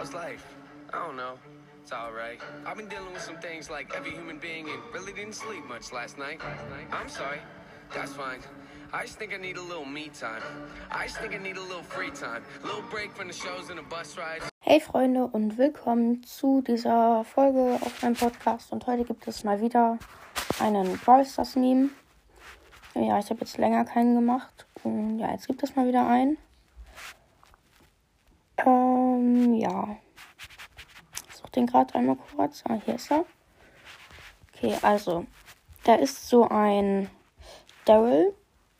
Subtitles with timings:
[0.00, 0.56] How's life?
[0.94, 1.34] I don't know.
[1.82, 2.40] It's alright.
[2.64, 5.92] I've been dealing with some things like every human being and really didn't sleep much
[5.92, 6.40] last night.
[6.90, 7.40] I'm sorry.
[7.92, 8.40] That's fine.
[8.94, 10.40] I just think I need a little me time.
[10.90, 12.42] I just think I need a little free time.
[12.62, 14.48] A little break from the shows and the bus rides.
[14.62, 18.72] Hey Freunde und willkommen zu dieser Folge auf meinem Podcast.
[18.72, 19.98] Und heute gibt es mal wieder
[20.60, 21.90] einen Brawl Stars Meme.
[22.94, 24.64] Ja, ich habe jetzt länger keinen gemacht.
[24.82, 26.38] Und ja, jetzt gibt es mal wieder einen.
[28.66, 29.96] Ähm, ja.
[31.28, 32.64] Ich suche den gerade einmal kurz.
[32.68, 33.24] Ah, hier ist er.
[34.54, 35.26] Okay, also.
[35.84, 37.08] Da ist so ein
[37.84, 38.34] Daryl.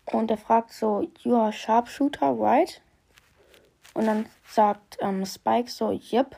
[0.06, 2.82] Und der fragt so, you are sharpshooter, right?
[3.94, 6.36] Und dann sagt ähm, Spike so, yep.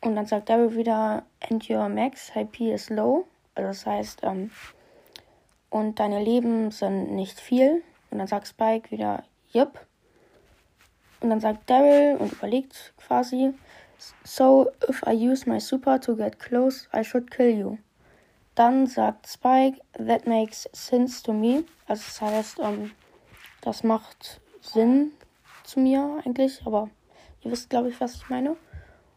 [0.00, 3.26] Und dann sagt Daryl wieder, and your max HP is low.
[3.54, 4.50] Also das heißt, ähm,
[5.70, 7.82] und deine Leben sind nicht viel.
[8.10, 9.86] Und dann sagt Spike wieder, yep.
[11.20, 13.54] Und dann sagt Daryl und überlegt quasi,
[14.24, 17.78] so if I use my super to get close, I should kill you.
[18.54, 21.64] Dann sagt Spike, that makes sense to me.
[21.86, 22.90] Also das heißt, ähm,
[23.62, 25.12] das macht Sinn
[25.64, 26.90] zu mir eigentlich, aber
[27.42, 28.56] ihr wisst, glaube ich, was ich meine.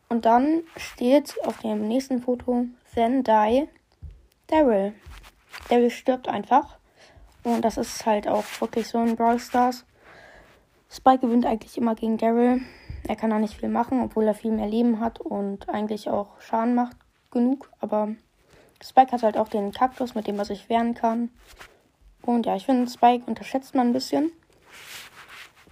[0.08, 3.68] Und dann steht auf dem nächsten Foto, then die
[4.48, 4.94] Daryl.
[5.70, 6.78] Daryl stirbt einfach.
[7.44, 9.86] Und das ist halt auch wirklich so in Brawl Stars.
[10.90, 12.62] Spike gewinnt eigentlich immer gegen Daryl.
[13.08, 16.40] Er kann da nicht viel machen, obwohl er viel mehr Leben hat und eigentlich auch
[16.42, 16.98] Schaden macht
[17.32, 17.70] genug.
[17.80, 18.10] Aber
[18.84, 21.30] Spike hat halt auch den Kaktus, mit dem er sich wehren kann.
[22.24, 24.32] Und ja, ich finde, Spike unterschätzt man ein bisschen.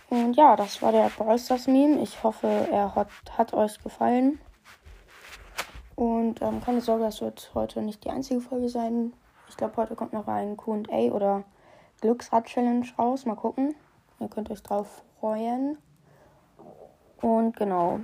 [0.09, 2.01] Und ja, das war der Brawl Meme.
[2.03, 4.39] Ich hoffe, er hat, hat euch gefallen.
[5.95, 9.13] Und ähm, keine Sorge, es wird heute nicht die einzige Folge sein.
[9.49, 11.43] Ich glaube, heute kommt noch ein QA oder
[12.01, 13.25] Glücksrad-Challenge raus.
[13.25, 13.75] Mal gucken.
[14.19, 15.77] Ihr könnt euch drauf freuen.
[17.23, 18.01] Und genau.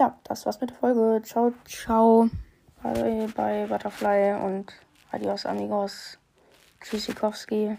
[0.00, 1.22] Ja, das war's mit der Folge.
[1.22, 2.28] Ciao, ciao.
[2.82, 4.72] Bei, bei Butterfly und
[5.12, 6.18] Adios Amigos.
[6.80, 7.78] Tschüssikowski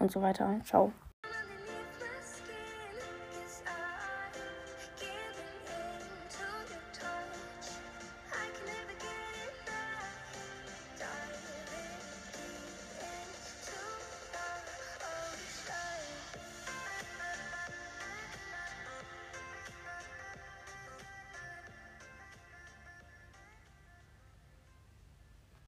[0.00, 0.60] und so weiter.
[0.64, 0.92] Ciao.